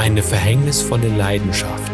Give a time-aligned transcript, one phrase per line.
[0.00, 1.92] Eine verhängnisvolle Leidenschaft.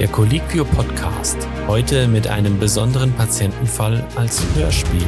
[0.00, 1.36] Der Colliquio Podcast,
[1.66, 5.06] heute mit einem besonderen Patientenfall als Hörspiel.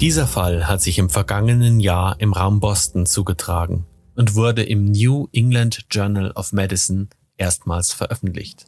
[0.00, 3.84] Dieser Fall hat sich im vergangenen Jahr im Raum Boston zugetragen
[4.14, 8.66] und wurde im New England Journal of Medicine erstmals veröffentlicht.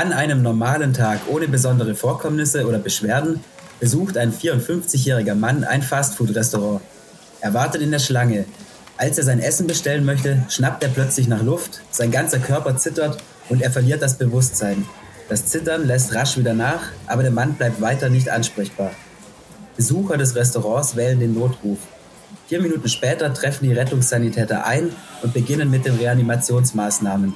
[0.00, 3.44] An einem normalen Tag ohne besondere Vorkommnisse oder Beschwerden
[3.80, 6.80] besucht ein 54-jähriger Mann ein Fastfood-Restaurant.
[7.42, 8.46] Er wartet in der Schlange.
[8.96, 13.18] Als er sein Essen bestellen möchte, schnappt er plötzlich nach Luft, sein ganzer Körper zittert
[13.50, 14.86] und er verliert das Bewusstsein.
[15.28, 18.92] Das Zittern lässt rasch wieder nach, aber der Mann bleibt weiter nicht ansprechbar.
[19.76, 21.78] Besucher des Restaurants wählen den Notruf.
[22.46, 27.34] Vier Minuten später treffen die Rettungssanitäter ein und beginnen mit den Reanimationsmaßnahmen.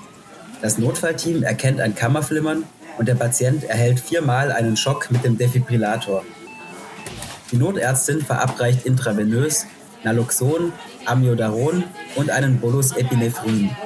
[0.65, 2.65] Das Notfallteam erkennt ein Kammerflimmern
[2.97, 6.25] und der Patient erhält viermal einen Schock mit dem Defibrillator.
[7.53, 9.67] Die Notärztin verabreicht intravenös
[10.05, 10.73] Naloxon,
[11.05, 11.85] Amiodaron
[12.17, 13.77] und einen Bolus Epinephrin.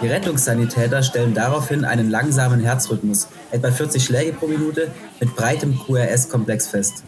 [0.00, 6.68] Die Rettungssanitäter stellen daraufhin einen langsamen Herzrhythmus, etwa 40 Schläge pro Minute, mit breitem QRS-Komplex
[6.68, 7.02] fest.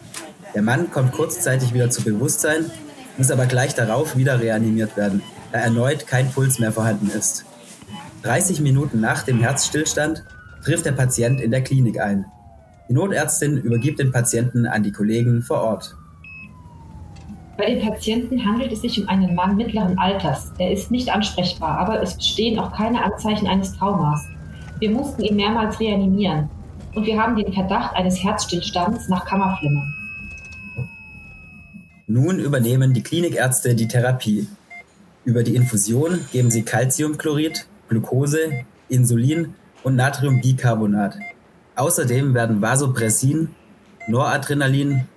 [0.53, 2.69] Der Mann kommt kurzzeitig wieder zu Bewusstsein,
[3.17, 5.23] muss aber gleich darauf wieder reanimiert werden,
[5.53, 7.45] da erneut kein Puls mehr vorhanden ist.
[8.23, 10.23] 30 Minuten nach dem Herzstillstand
[10.63, 12.25] trifft der Patient in der Klinik ein.
[12.87, 15.95] Die Notärztin übergibt den Patienten an die Kollegen vor Ort.
[17.57, 20.51] Bei dem Patienten handelt es sich um einen Mann mittleren Alters.
[20.57, 24.25] Er ist nicht ansprechbar, aber es bestehen auch keine Anzeichen eines Traumas.
[24.79, 26.49] Wir mussten ihn mehrmals reanimieren
[26.95, 29.93] und wir haben den Verdacht eines Herzstillstands nach Kammerflimmern.
[32.07, 34.47] Nun übernehmen die Klinikärzte die Therapie.
[35.25, 41.15] Über die Infusion geben sie Calciumchlorid, Glucose, Insulin und Natriumbicarbonat.
[41.75, 43.49] Außerdem werden Vasopressin,
[44.07, 45.07] Noradrenalin,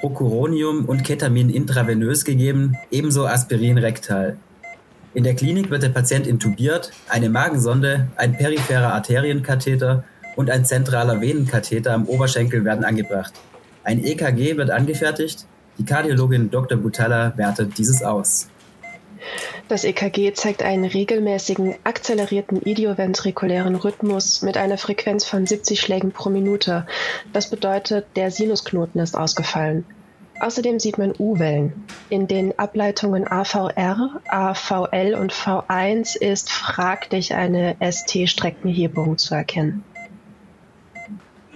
[0.00, 4.36] Procuronium und Ketamin intravenös gegeben, ebenso Aspirin rektal.
[5.14, 10.04] In der Klinik wird der Patient intubiert, eine Magensonde, ein peripherer Arterienkatheter
[10.36, 13.32] und ein zentraler Venenkatheter am Oberschenkel werden angebracht.
[13.82, 15.46] Ein EKG wird angefertigt,
[15.78, 16.78] die Kardiologin Dr.
[16.78, 18.48] Butala wertet dieses aus.
[19.68, 26.30] Das EKG zeigt einen regelmäßigen, akzelerierten idioventrikulären Rhythmus mit einer Frequenz von 70 Schlägen pro
[26.30, 26.86] Minute.
[27.32, 29.84] Das bedeutet, der Sinusknoten ist ausgefallen.
[30.38, 31.84] Außerdem sieht man U-Wellen.
[32.10, 39.82] In den Ableitungen AVR, AVL und V1 ist fraglich eine ST-Streckenhebung zu erkennen.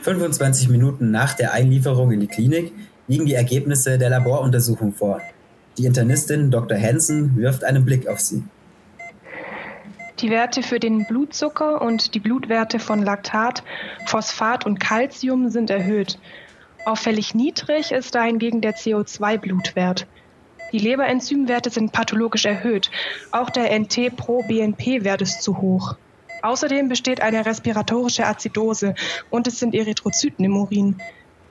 [0.00, 2.72] 25 Minuten nach der Einlieferung in die Klinik
[3.06, 5.20] liegen die Ergebnisse der Laboruntersuchung vor.
[5.80, 6.76] Die Internistin Dr.
[6.76, 8.44] Hansen wirft einen Blick auf sie.
[10.18, 13.64] Die Werte für den Blutzucker und die Blutwerte von Laktat,
[14.04, 16.18] Phosphat und Calcium sind erhöht.
[16.84, 20.06] Auffällig niedrig ist dahingegen der CO2-Blutwert.
[20.72, 22.90] Die Leberenzymwerte sind pathologisch erhöht.
[23.30, 25.96] Auch der NT-Pro-BNP-Wert ist zu hoch.
[26.42, 28.94] Außerdem besteht eine respiratorische Azidose
[29.30, 31.00] und es sind Erythrozyten im Urin.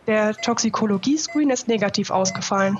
[0.06, 2.78] Der Toxikologie-Screen ist negativ ausgefallen.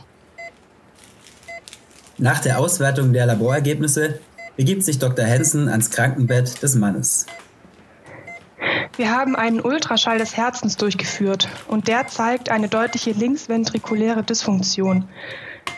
[2.22, 4.20] Nach der Auswertung der Laborergebnisse
[4.58, 5.26] begibt sich Dr.
[5.26, 7.26] Hansen ans Krankenbett des Mannes.
[8.98, 15.08] Wir haben einen Ultraschall des Herzens durchgeführt und der zeigt eine deutliche linksventrikuläre Dysfunktion.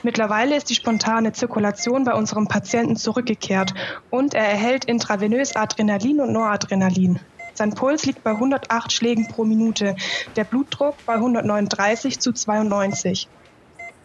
[0.01, 3.75] Mittlerweile ist die spontane Zirkulation bei unserem Patienten zurückgekehrt
[4.09, 7.19] und er erhält intravenös Adrenalin und Noradrenalin.
[7.53, 9.95] Sein Puls liegt bei 108 Schlägen pro Minute,
[10.35, 13.27] der Blutdruck bei 139 zu 92.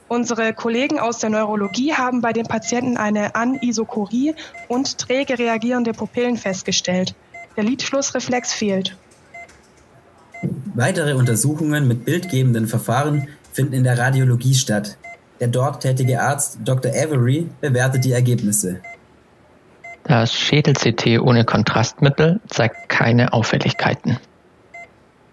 [0.09, 4.34] Unsere Kollegen aus der Neurologie haben bei den Patienten eine Anisokorie
[4.69, 7.15] und träge reagierende Pupillen festgestellt.
[7.56, 8.97] Der Lidschlussreflex fehlt.
[10.75, 14.97] Weitere Untersuchungen mit bildgebenden Verfahren finden in der Radiologie statt.
[15.41, 16.93] Der dort tätige Arzt Dr.
[16.93, 18.81] Avery bewertet die Ergebnisse.
[20.05, 24.19] Das Schädel-CT ohne Kontrastmittel zeigt keine Auffälligkeiten.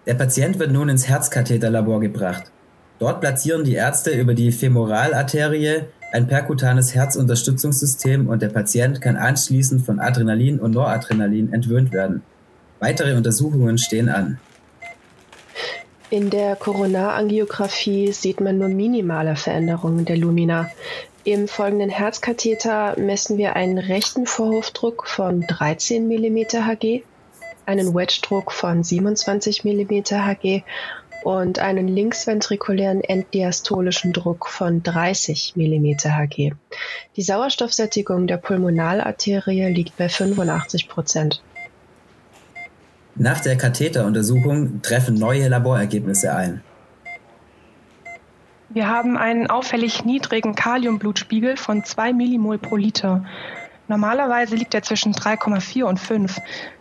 [0.06, 2.50] Der Patient wird nun ins Herzkatheterlabor gebracht.
[2.98, 5.82] Dort platzieren die Ärzte über die Femoralarterie
[6.12, 12.22] ein perkutanes Herzunterstützungssystem und der Patient kann anschließend von Adrenalin und Noradrenalin entwöhnt werden.
[12.78, 14.38] Weitere Untersuchungen stehen an.
[16.10, 20.70] In der Koronarangiographie sieht man nur minimale Veränderungen der Lumina.
[21.24, 27.02] Im folgenden Herzkatheter messen wir einen rechten Vorhofdruck von 13 mm Hg,
[27.66, 30.62] einen Wedge-Druck von 27 mm Hg
[31.24, 36.52] und einen linksventrikulären enddiastolischen Druck von 30 mm Hg.
[37.16, 41.42] Die Sauerstoffsättigung der Pulmonalarterie liegt bei 85 Prozent.
[43.16, 46.62] Nach der Katheteruntersuchung treffen neue Laborergebnisse ein.
[48.68, 53.24] Wir haben einen auffällig niedrigen Kaliumblutspiegel von 2 Millimol pro Liter.
[53.86, 56.38] Normalerweise liegt er zwischen 3,4 und 5.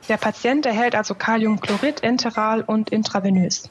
[0.10, 3.70] Der Patient erhält also Kaliumchlorid enteral und intravenös.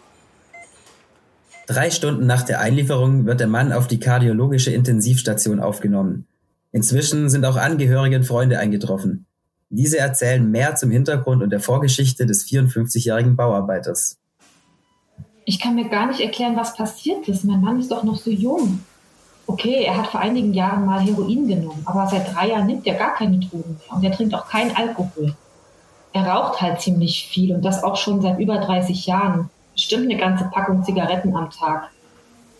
[1.67, 6.27] Drei Stunden nach der Einlieferung wird der Mann auf die kardiologische Intensivstation aufgenommen.
[6.73, 9.27] Inzwischen sind auch Angehörige und Freunde eingetroffen.
[9.71, 14.19] Diese erzählen mehr zum Hintergrund und der Vorgeschichte des 54-jährigen Bauarbeiters.
[15.45, 17.45] Ich kann mir gar nicht erklären, was passiert ist.
[17.45, 18.81] Mein Mann ist doch noch so jung.
[19.47, 22.95] Okay, er hat vor einigen Jahren mal Heroin genommen, aber seit drei Jahren nimmt er
[22.95, 25.35] gar keine Drogen mehr und er trinkt auch keinen Alkohol.
[26.13, 29.51] Er raucht halt ziemlich viel und das auch schon seit über 30 Jahren.
[29.75, 31.91] Bestimmt eine ganze Packung Zigaretten am Tag.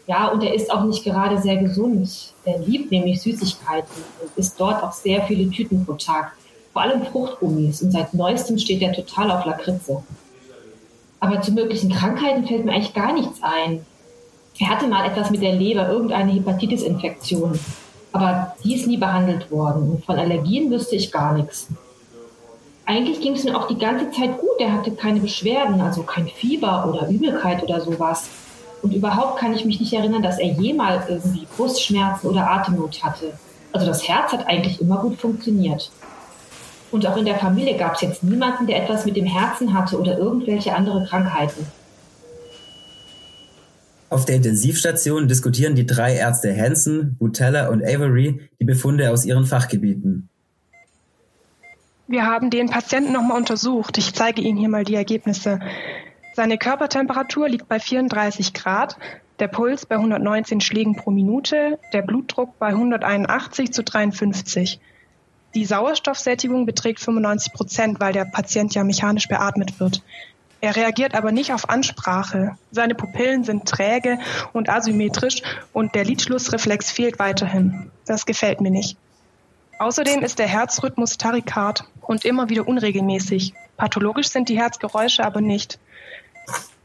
[0.07, 2.33] Ja, und er ist auch nicht gerade sehr gesund.
[2.45, 6.33] Er liebt nämlich Süßigkeiten und isst dort auch sehr viele Tüten pro Tag.
[6.73, 10.03] Vor allem Fruchtgummis und seit neuestem steht er total auf Lakritze.
[11.21, 13.85] Aber zu möglichen Krankheiten fällt mir eigentlich gar nichts ein.
[14.59, 17.59] Er hatte mal etwas mit der Leber, irgendeine Hepatitis-Infektion.
[18.13, 19.91] Aber die ist nie behandelt worden.
[19.91, 21.69] Und von Allergien wüsste ich gar nichts.
[22.85, 24.59] Eigentlich ging es mir auch die ganze Zeit gut.
[24.59, 28.29] Er hatte keine Beschwerden, also kein Fieber oder Übelkeit oder sowas.
[28.83, 33.33] Und überhaupt kann ich mich nicht erinnern, dass er jemals irgendwie Brustschmerzen oder Atemnot hatte.
[33.73, 35.91] Also das Herz hat eigentlich immer gut funktioniert.
[36.91, 39.99] Und auch in der Familie gab es jetzt niemanden, der etwas mit dem Herzen hatte
[39.99, 41.67] oder irgendwelche andere Krankheiten.
[44.11, 49.47] Auf der Intensivstation diskutieren die drei Ärzte Hansen, Butella und Avery die Befunde aus ihren
[49.47, 50.29] Fachgebieten.
[52.09, 53.97] Wir haben den Patienten nochmal untersucht.
[53.97, 55.61] Ich zeige Ihnen hier mal die Ergebnisse.
[56.35, 58.97] Seine Körpertemperatur liegt bei 34 Grad,
[59.39, 64.81] der Puls bei 119 Schlägen pro Minute, der Blutdruck bei 181 zu 53.
[65.55, 70.03] Die Sauerstoffsättigung beträgt 95 Prozent, weil der Patient ja mechanisch beatmet wird.
[70.61, 72.57] Er reagiert aber nicht auf Ansprache.
[72.71, 74.19] Seine Pupillen sind träge
[74.53, 77.91] und asymmetrisch und der Lidschlussreflex fehlt weiterhin.
[78.07, 78.97] Das gefällt mir nicht.
[79.79, 83.55] Außerdem ist der Herzrhythmus tarikard und immer wieder unregelmäßig.
[83.77, 85.79] Pathologisch sind die Herzgeräusche aber nicht.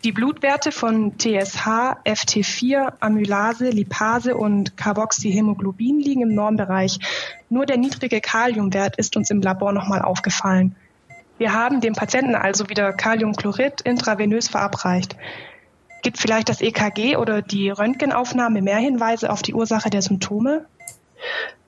[0.03, 1.65] Die Blutwerte von TSH,
[2.05, 6.99] FT4, Amylase, Lipase und Carboxyhämoglobin liegen im Normbereich.
[7.49, 10.75] Nur der niedrige Kaliumwert ist uns im Labor nochmal aufgefallen.
[11.39, 15.15] Wir haben dem Patienten also wieder Kaliumchlorid intravenös verabreicht.
[16.03, 20.65] Gibt vielleicht das EKG oder die Röntgenaufnahme mehr Hinweise auf die Ursache der Symptome?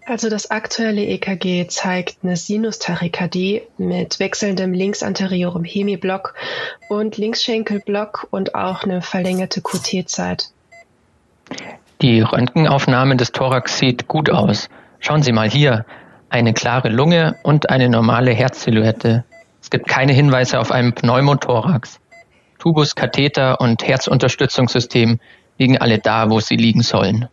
[0.09, 6.33] Also das aktuelle EKG zeigt eine Sinustachykardie mit wechselndem linksanteriorem Hemiblock
[6.89, 10.49] und Linksschenkelblock und auch eine verlängerte QT-Zeit.
[12.01, 14.69] Die Röntgenaufnahme des Thorax sieht gut aus.
[14.99, 15.85] Schauen Sie mal hier.
[16.29, 19.25] Eine klare Lunge und eine normale Herzsilhouette.
[19.61, 21.99] Es gibt keine Hinweise auf einen Pneumothorax.
[22.57, 25.19] Tubus, Katheter und Herzunterstützungssystem
[25.59, 27.27] liegen alle da, wo sie liegen sollen.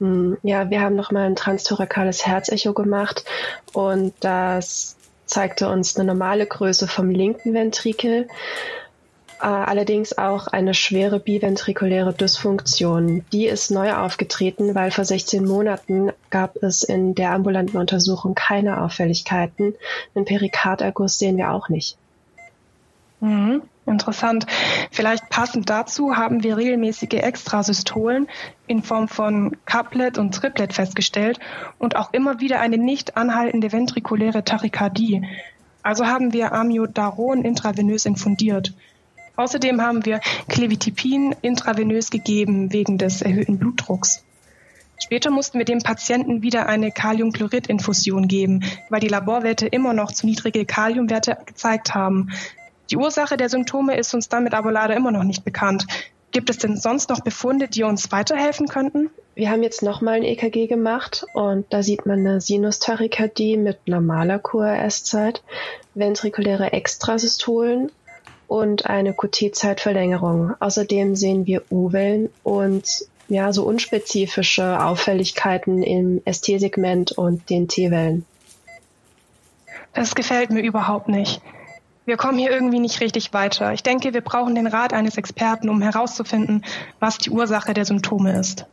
[0.00, 3.24] Hm, ja, wir haben nochmal ein transthoracales Herzecho gemacht
[3.72, 4.96] und das
[5.26, 8.28] zeigte uns eine normale Größe vom linken Ventrikel,
[9.40, 13.24] äh, allerdings auch eine schwere biventrikuläre Dysfunktion.
[13.32, 18.82] Die ist neu aufgetreten, weil vor 16 Monaten gab es in der ambulanten Untersuchung keine
[18.82, 19.74] Auffälligkeiten.
[20.14, 21.98] Den Perikarderguss sehen wir auch nicht.
[23.20, 23.62] Mhm.
[23.86, 24.46] Interessant.
[24.90, 28.26] Vielleicht passend dazu haben wir regelmäßige Extrasystolen
[28.66, 31.38] in Form von Couplet und Triplet festgestellt
[31.78, 35.24] und auch immer wieder eine nicht anhaltende ventrikuläre Tachykardie.
[35.84, 38.74] Also haben wir Amiodaron intravenös infundiert.
[39.36, 44.24] Außerdem haben wir Clevitipin intravenös gegeben wegen des erhöhten Blutdrucks.
[44.98, 50.26] Später mussten wir dem Patienten wieder eine Kaliumchlorid-Infusion geben, weil die Laborwerte immer noch zu
[50.26, 52.30] niedrige Kaliumwerte gezeigt haben.
[52.90, 55.86] Die Ursache der Symptome ist uns damit aber leider immer noch nicht bekannt.
[56.30, 59.10] Gibt es denn sonst noch Befunde, die uns weiterhelfen könnten?
[59.34, 64.38] Wir haben jetzt nochmal ein EKG gemacht und da sieht man eine Sinustachykardie mit normaler
[64.38, 65.42] QRS-Zeit,
[65.94, 67.90] ventrikuläre Extrasystolen
[68.48, 70.54] und eine QT-Zeitverlängerung.
[70.60, 78.24] Außerdem sehen wir U-Wellen und ja, so unspezifische Auffälligkeiten im ST-Segment und den T-Wellen.
[79.94, 81.40] Das gefällt mir überhaupt nicht.
[82.06, 83.72] Wir kommen hier irgendwie nicht richtig weiter.
[83.72, 86.64] Ich denke, wir brauchen den Rat eines Experten, um herauszufinden,
[87.00, 88.64] was die Ursache der Symptome ist.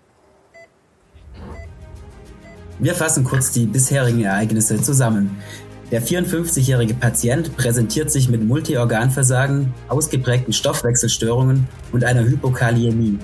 [2.77, 5.41] Wir fassen kurz die bisherigen Ereignisse zusammen.
[5.89, 13.17] Der 54-jährige Patient präsentiert sich mit Multiorganversagen, ausgeprägten Stoffwechselstörungen und einer Hypokaliämie.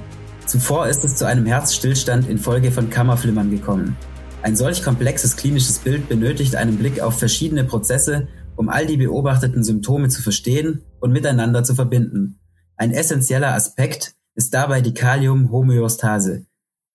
[0.48, 3.96] Zuvor ist es zu einem Herzstillstand infolge von Kammerflimmern gekommen.
[4.42, 8.28] Ein solch komplexes klinisches Bild benötigt einen Blick auf verschiedene Prozesse
[8.60, 12.42] um all die beobachteten Symptome zu verstehen und miteinander zu verbinden.
[12.76, 16.46] Ein essentieller Aspekt ist dabei die Kaliumhomöostase.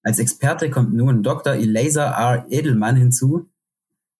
[0.02, 1.54] Als Experte kommt nun Dr.
[1.54, 2.44] Eliezer R.
[2.50, 3.48] Edelmann hinzu.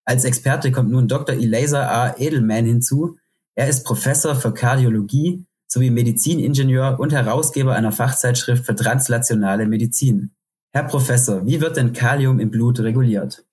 [0.07, 1.35] Als Experte kommt nun Dr.
[1.35, 2.15] Eliezer R.
[2.19, 3.19] Edelman hinzu.
[3.55, 10.31] Er ist Professor für Kardiologie sowie Mediziningenieur und Herausgeber einer Fachzeitschrift für translationale Medizin.
[10.73, 13.45] Herr Professor, wie wird denn Kalium im Blut reguliert?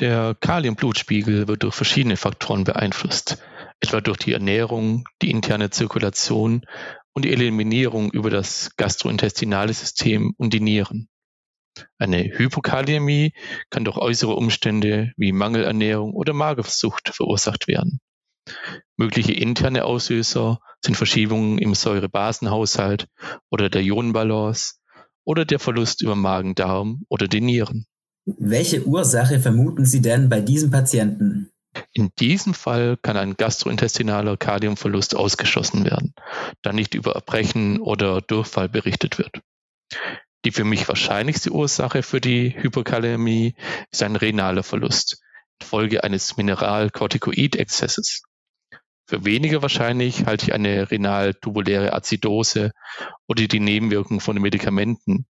[0.00, 3.42] Der Kaliumblutspiegel wird durch verschiedene Faktoren beeinflusst,
[3.80, 6.64] etwa durch die Ernährung, die interne Zirkulation
[7.14, 11.08] und die Eliminierung über das gastrointestinale System und die Nieren.
[11.98, 13.32] Eine Hypokaliämie
[13.70, 17.98] kann durch äußere Umstände wie Mangelernährung oder Magersucht verursacht werden.
[18.96, 23.08] Mögliche interne Auslöser sind Verschiebungen im Säurebasenhaushalt
[23.50, 24.76] oder der Ionenbalance
[25.24, 27.86] oder der Verlust über Magen-Darm oder die Nieren.
[28.36, 31.50] Welche Ursache vermuten Sie denn bei diesem Patienten?
[31.92, 36.12] In diesem Fall kann ein gastrointestinaler Kaliumverlust ausgeschlossen werden,
[36.62, 39.40] da nicht über Erbrechen oder Durchfall berichtet wird.
[40.44, 43.54] Die für mich wahrscheinlichste Ursache für die Hypokaliämie
[43.90, 45.22] ist ein renaler Verlust
[45.60, 48.22] infolge eines Mineralkortikoidexzesses.
[49.06, 52.72] Für weniger wahrscheinlich halte ich eine renal-tubuläre Azidose
[53.26, 55.26] oder die Nebenwirkung von Medikamenten,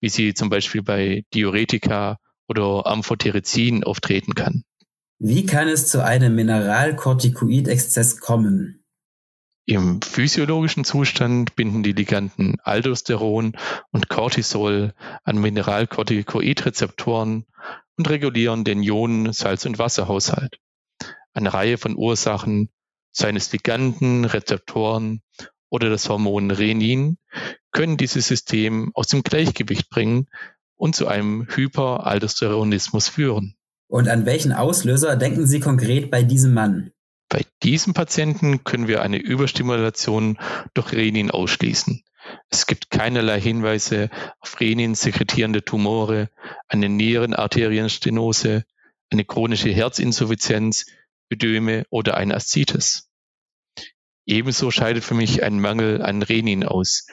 [0.00, 4.64] wie sie zum Beispiel bei Diuretika oder Amphotericin auftreten kann.
[5.18, 8.84] Wie kann es zu einem Mineralkortikoidexzess kommen?
[9.66, 13.56] Im physiologischen Zustand binden die Liganden Aldosteron
[13.92, 17.46] und Cortisol an Mineralkortikoidrezeptoren
[17.96, 20.58] und regulieren den Ionen-, Salz- und Wasserhaushalt.
[21.32, 22.68] Eine Reihe von Ursachen,
[23.10, 25.22] seien es Liganden, Rezeptoren
[25.70, 27.16] oder das Hormon Renin,
[27.72, 30.28] können dieses System aus dem Gleichgewicht bringen
[30.76, 33.56] und zu einem Hyperaldosteronismus führen.
[33.88, 36.90] Und an welchen Auslöser denken Sie konkret bei diesem Mann?
[37.28, 40.38] Bei diesem Patienten können wir eine Überstimulation
[40.74, 42.02] durch Renin ausschließen.
[42.48, 46.30] Es gibt keinerlei Hinweise auf Renin sekretierende Tumore,
[46.68, 48.64] eine Nierenarterienstenose,
[49.10, 50.86] eine chronische Herzinsuffizienz,
[51.30, 53.10] Ödeme oder eine Aszites.
[54.26, 57.06] Ebenso scheidet für mich ein Mangel an Renin aus,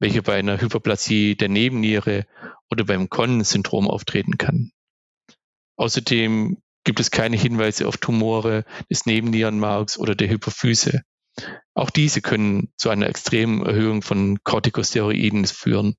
[0.00, 2.26] welcher bei einer Hyperplasie der Nebenniere
[2.70, 4.72] oder beim Connen-Syndrom auftreten kann.
[5.76, 11.02] Außerdem gibt es keine Hinweise auf Tumore des Nebennierenmarks oder der Hypophyse.
[11.74, 15.94] Auch diese können zu einer extremen Erhöhung von Corticosteroiden führen.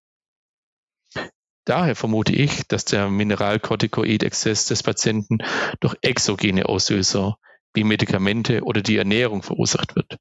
[1.65, 5.39] Daher vermute ich, dass der Mineralkortikoidexzess des Patienten
[5.79, 7.37] durch exogene Auslöser
[7.73, 10.17] wie Medikamente oder die Ernährung verursacht wird.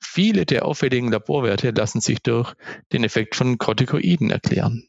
[0.00, 2.54] Viele der auffälligen Laborwerte lassen sich durch
[2.92, 4.88] den Effekt von Corticoiden erklären.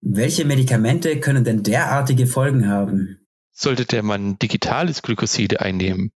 [0.00, 3.26] Welche Medikamente können denn derartige Folgen haben?
[3.52, 6.10] Sollte der Mann digitales Glykoside einnehmen,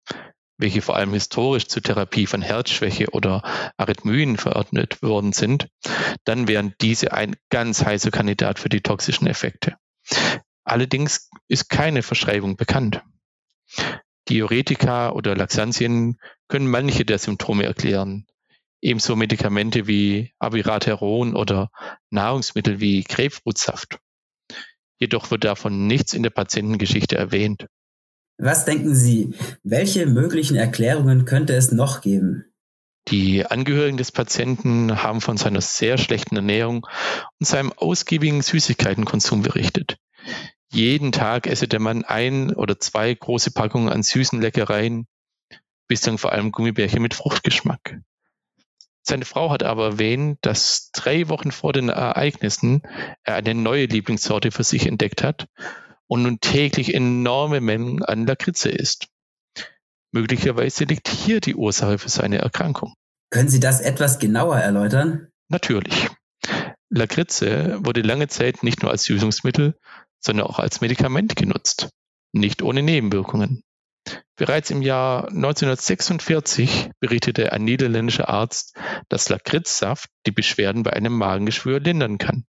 [0.58, 3.44] welche vor allem historisch zur Therapie von Herzschwäche oder
[3.78, 5.70] Arrhythmien verordnet worden sind,
[6.26, 9.76] dann wären diese ein ganz heißer Kandidat für die toxischen Effekte.
[10.64, 13.02] Allerdings ist keine Verschreibung bekannt.
[14.28, 16.18] Diuretika oder Laxantien
[16.48, 18.26] können manche der Symptome erklären.
[18.82, 21.72] Ebenso Medikamente wie Abiraterol oder
[22.10, 24.00] Nahrungsmittel wie Grapefruitsaft.
[25.00, 27.68] Jedoch wird davon nichts in der Patientengeschichte erwähnt.
[28.40, 32.46] Was denken Sie, welche möglichen Erklärungen könnte es noch geben?
[33.08, 36.86] Die Angehörigen des Patienten haben von seiner sehr schlechten Ernährung
[37.40, 39.98] und seinem ausgiebigen Süßigkeitenkonsum berichtet.
[40.72, 45.08] Jeden Tag esse der Mann ein oder zwei große Packungen an süßen Leckereien,
[45.88, 48.00] bislang vor allem Gummibärchen mit Fruchtgeschmack.
[49.02, 52.82] Seine Frau hat aber erwähnt, dass drei Wochen vor den Ereignissen
[53.24, 55.48] er eine neue Lieblingssorte für sich entdeckt hat
[56.08, 59.08] und nun täglich enorme Mengen an Lakritze isst.
[60.12, 62.94] Möglicherweise liegt hier die Ursache für seine Erkrankung.
[63.30, 65.28] Können Sie das etwas genauer erläutern?
[65.50, 66.10] Natürlich.
[66.90, 69.78] Lakritze wurde lange Zeit nicht nur als Süßungsmittel,
[70.20, 71.90] sondern auch als Medikament genutzt,
[72.34, 73.64] nicht ohne Nebenwirkungen.
[74.36, 78.78] Bereits im Jahr 1946 berichtete ein niederländischer Arzt,
[79.10, 82.46] dass Lakritzsaft die Beschwerden bei einem Magengeschwür lindern kann.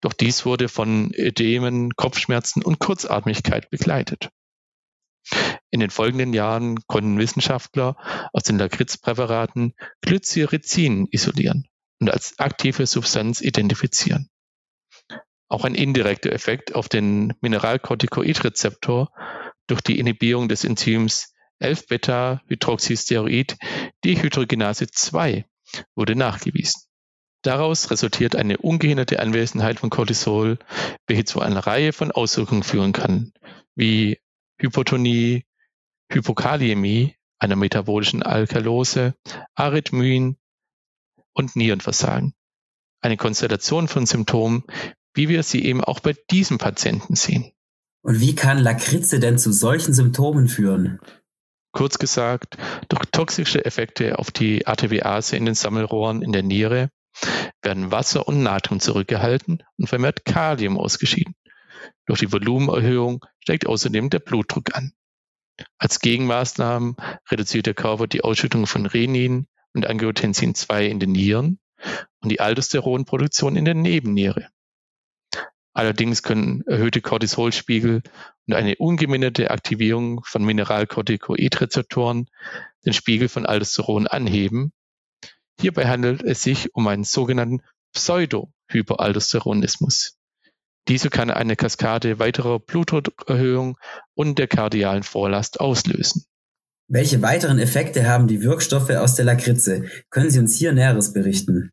[0.00, 4.30] Doch dies wurde von Ödemen, Kopfschmerzen und Kurzatmigkeit begleitet.
[5.70, 7.96] In den folgenden Jahren konnten Wissenschaftler
[8.32, 11.66] aus den Lakritzpräparaten Glycyrrhizin isolieren
[12.00, 14.30] und als aktive Substanz identifizieren.
[15.48, 19.10] Auch ein indirekter Effekt auf den Mineralkortikoidrezeptor
[19.68, 23.56] durch die Inhibierung des Enzyms 11-Beta-Hydroxysteroid
[24.04, 25.44] Dehydrogenase 2
[25.94, 26.82] wurde nachgewiesen.
[27.42, 30.58] Daraus resultiert eine ungehinderte Anwesenheit von Cortisol,
[31.06, 33.32] welche zu einer Reihe von Auswirkungen führen kann,
[33.76, 34.18] wie
[34.60, 35.44] Hypotonie,
[36.10, 39.14] Hypokaliämie, einer metabolischen Alkalose,
[39.54, 40.36] Arrhythmien
[41.32, 42.34] und Nierenversagen.
[43.00, 44.64] Eine Konstellation von Symptomen,
[45.14, 47.52] wie wir sie eben auch bei diesem Patienten sehen.
[48.02, 51.00] Und wie kann Lakritze denn zu solchen Symptomen führen?
[51.72, 52.56] Kurz gesagt,
[52.88, 56.90] durch toxische Effekte auf die ATBase in den Sammelrohren in der Niere
[57.62, 61.34] werden Wasser und Natrium zurückgehalten und vermehrt Kalium ausgeschieden.
[62.06, 64.92] Durch die Volumenerhöhung steigt außerdem der Blutdruck an.
[65.78, 66.96] Als Gegenmaßnahmen
[67.30, 71.58] reduziert der Körper die Ausschüttung von Renin und Angiotensin 2 in den Nieren
[72.20, 74.48] und die Aldosteronproduktion in der Nebenniere.
[75.78, 78.02] Allerdings können erhöhte Cortisolspiegel
[78.48, 82.26] und eine ungeminderte Aktivierung von Mineralcorticoid-Rezeptoren
[82.84, 84.72] den Spiegel von Aldosteron anheben.
[85.60, 87.62] Hierbei handelt es sich um einen sogenannten
[87.94, 90.16] Pseudo-Hyperaldosteronismus.
[90.88, 93.78] Diese kann eine Kaskade weiterer Blutdruckerhöhung
[94.14, 96.24] und der kardialen Vorlast auslösen.
[96.88, 99.84] Welche weiteren Effekte haben die Wirkstoffe aus der Lakritze?
[100.10, 101.70] Können Sie uns hier Näheres berichten?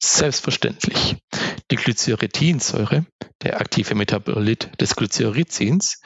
[0.00, 1.16] Selbstverständlich.
[1.72, 3.04] Die Glyceritinsäure,
[3.42, 6.00] der aktive Metabolit des Glycerizins,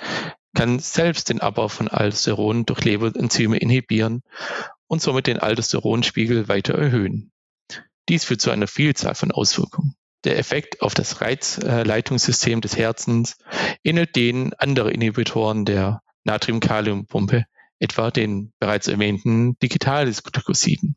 [0.55, 4.23] kann selbst den Abbau von Aldosteron durch Leberenzyme inhibieren
[4.87, 7.31] und somit den Aldosteronspiegel weiter erhöhen.
[8.09, 9.95] Dies führt zu einer Vielzahl von Auswirkungen.
[10.25, 13.37] Der Effekt auf das Reizleitungssystem des Herzens
[13.85, 17.45] ähnelt den anderen Inhibitoren der Natrium-Kalium-Pumpe,
[17.79, 20.97] etwa den bereits erwähnten Digitalis-Glykosiden.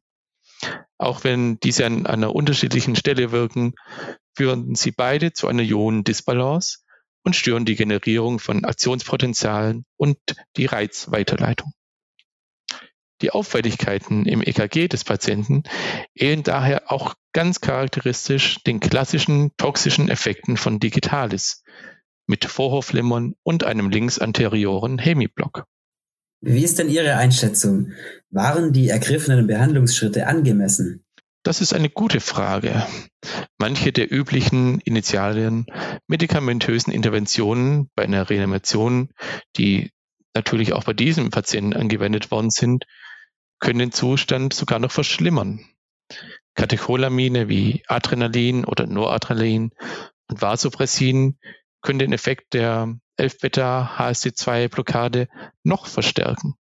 [0.98, 3.74] Auch wenn diese an einer unterschiedlichen Stelle wirken,
[4.39, 6.77] führen sie beide zu einer Ionendisbalance
[7.25, 10.17] und stören die Generierung von Aktionspotenzialen und
[10.55, 11.74] die Reizweiterleitung.
[13.22, 15.63] Die Auffälligkeiten im EKG des Patienten
[16.15, 21.65] ähneln daher auch ganz charakteristisch den klassischen toxischen Effekten von Digitalis
[22.25, 25.65] mit Vorhofflimmern und einem linksanterioren Hemiblock.
[26.39, 27.91] Wie ist denn Ihre Einschätzung?
[28.29, 31.03] Waren die ergriffenen Behandlungsschritte angemessen?
[31.43, 32.86] Das ist eine gute Frage.
[33.58, 35.66] Manche der üblichen initialen
[36.07, 39.09] medikamentösen Interventionen bei einer Reanimation,
[39.57, 39.92] die
[40.33, 42.85] natürlich auch bei diesem Patienten angewendet worden sind,
[43.59, 45.66] können den Zustand sogar noch verschlimmern.
[46.55, 49.72] Katecholamine wie Adrenalin oder Noradrenalin
[50.29, 51.37] und Vasopressin
[51.81, 55.27] können den Effekt der 11-Beta-HSD2-Blockade
[55.64, 56.55] noch verstärken.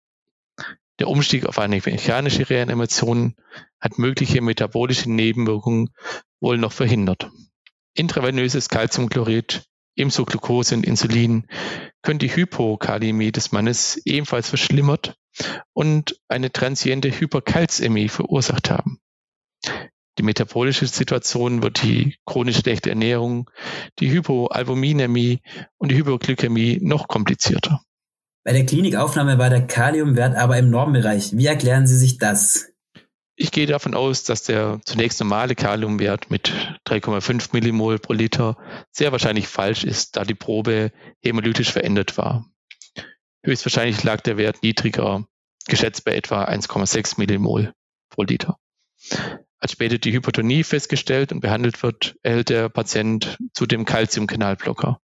[1.00, 3.36] Der Umstieg auf eine mechanische Reanimation
[3.80, 5.90] hat mögliche metabolische Nebenwirkungen
[6.40, 7.30] wohl noch verhindert.
[7.94, 9.64] Intravenöses Calciumchlorid,
[9.96, 11.48] ebenso Glucose und Insulin
[12.02, 15.16] können die Hypokalämie des Mannes ebenfalls verschlimmert
[15.74, 19.00] und eine transiente Hyperkalzämie verursacht haben.
[20.18, 23.52] Die metabolische Situation wird die chronisch schlechte Ernährung,
[24.00, 25.42] die Hypoalbuminämie
[25.78, 27.82] und die Hypoglykämie noch komplizierter.
[28.48, 31.36] Bei der Klinikaufnahme war der Kaliumwert aber im Normbereich.
[31.36, 32.70] Wie erklären Sie sich das?
[33.36, 36.54] Ich gehe davon aus, dass der zunächst normale Kaliumwert mit
[36.88, 38.56] 3,5 Millimol pro Liter
[38.90, 42.46] sehr wahrscheinlich falsch ist, da die Probe hämolytisch verändert war.
[43.44, 45.26] Höchstwahrscheinlich lag der Wert niedriger,
[45.68, 47.74] geschätzt bei etwa 1,6 Millimol
[48.10, 48.58] pro Liter.
[49.60, 55.02] Als später die Hypotonie festgestellt und behandelt wird, erhält der Patient zudem Calciumkanalblocker.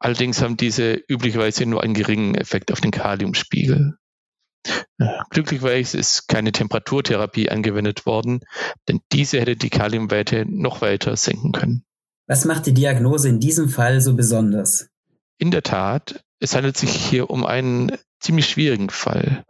[0.00, 3.96] Allerdings haben diese üblicherweise nur einen geringen Effekt auf den Kaliumspiegel.
[5.30, 8.40] Glücklicherweise ist keine Temperaturtherapie angewendet worden,
[8.88, 11.84] denn diese hätte die Kaliumwerte noch weiter senken können.
[12.26, 14.88] Was macht die Diagnose in diesem Fall so besonders?
[15.38, 19.44] In der Tat, es handelt sich hier um einen ziemlich schwierigen Fall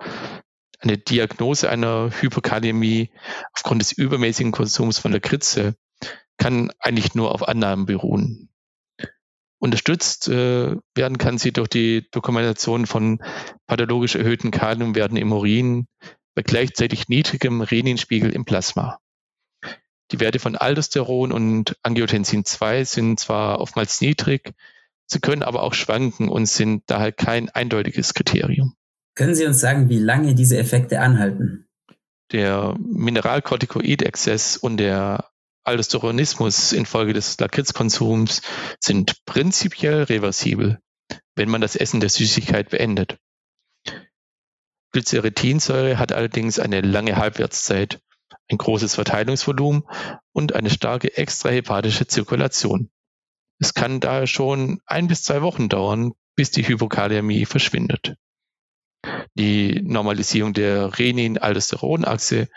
[0.80, 3.10] eine Diagnose einer Hypokaliämie
[3.52, 5.74] aufgrund des übermäßigen Konsums von Lakritze
[6.38, 8.49] kann eigentlich nur auf Annahmen beruhen.
[9.60, 13.22] Unterstützt äh, werden kann sie durch die Dokumentation von
[13.66, 15.86] pathologisch erhöhten Kaliumwerten im Urin
[16.34, 18.98] bei gleichzeitig niedrigem Reninspiegel im Plasma.
[20.12, 24.54] Die Werte von Aldosteron und Angiotensin 2 sind zwar oftmals niedrig,
[25.06, 28.74] sie können aber auch schwanken und sind daher kein eindeutiges Kriterium.
[29.14, 31.66] Können Sie uns sagen, wie lange diese Effekte anhalten?
[32.32, 35.29] Der Mineralkortikoidexzess und der
[35.64, 38.42] Aldosteronismus infolge des Lakritzkonsums
[38.80, 40.78] sind prinzipiell reversibel,
[41.34, 43.18] wenn man das Essen der Süßigkeit beendet.
[44.92, 48.00] Glyceritinsäure hat allerdings eine lange Halbwertszeit,
[48.50, 49.84] ein großes Verteilungsvolumen
[50.32, 52.90] und eine starke extrahepatische Zirkulation.
[53.60, 58.16] Es kann daher schon ein bis zwei Wochen dauern, bis die Hypokaliämie verschwindet
[59.34, 62.48] die Normalisierung der Renin-Aldosteronachse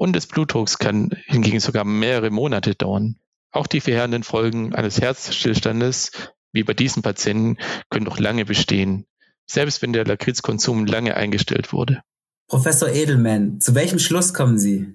[0.00, 3.16] und des Blutdrucks kann hingegen sogar mehrere Monate dauern.
[3.52, 6.12] Auch die verheerenden Folgen eines Herzstillstandes,
[6.52, 7.58] wie bei diesen Patienten,
[7.90, 9.04] können noch lange bestehen,
[9.46, 12.00] selbst wenn der Lakritzkonsum lange eingestellt wurde.
[12.48, 14.86] Professor Edelman, zu welchem Schluss kommen Sie?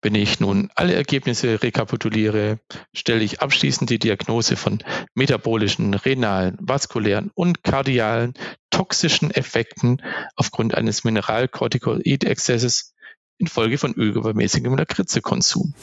[0.00, 2.58] Wenn ich nun alle Ergebnisse rekapituliere,
[2.94, 4.78] stelle ich abschließend die Diagnose von
[5.12, 8.32] metabolischen, renalen, vaskulären und kardialen
[8.70, 10.00] toxischen Effekten
[10.36, 12.94] aufgrund eines Mineralkortikoid-Exzesses
[13.42, 15.74] infolge von übermäßigem Lakritzekonsum.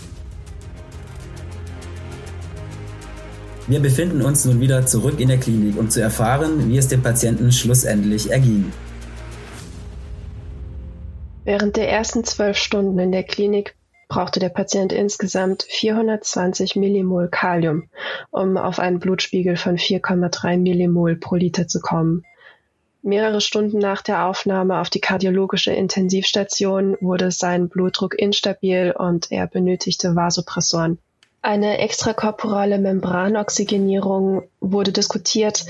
[3.68, 7.04] Wir befinden uns nun wieder zurück in der Klinik, um zu erfahren, wie es dem
[7.04, 8.72] Patienten schlussendlich erging.
[11.44, 13.76] Während der ersten zwölf Stunden in der Klinik
[14.08, 17.90] brauchte der Patient insgesamt 420 Millimol Kalium,
[18.32, 22.24] um auf einen Blutspiegel von 4,3 Millimol pro Liter zu kommen.
[23.02, 29.48] Mehrere Stunden nach der Aufnahme auf die kardiologische Intensivstation wurde sein Blutdruck instabil und er
[29.48, 30.98] benötigte Vasopressoren.
[31.42, 35.66] Eine extrakorporale Membranoxygenierung wurde diskutiert,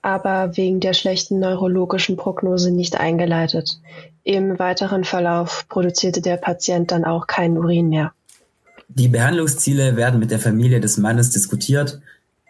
[0.00, 3.78] aber wegen der schlechten neurologischen Prognose nicht eingeleitet.
[4.24, 8.12] Im weiteren Verlauf produzierte der Patient dann auch keinen Urin mehr.
[8.88, 12.00] Die Behandlungsziele werden mit der Familie des Mannes diskutiert.